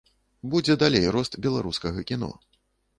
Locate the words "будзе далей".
0.53-1.05